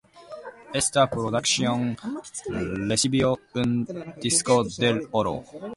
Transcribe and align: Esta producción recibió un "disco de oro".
Esta 0.73 1.07
producción 1.07 1.95
recibió 2.87 3.37
un 3.53 4.15
"disco 4.19 4.63
de 4.63 5.07
oro". 5.11 5.43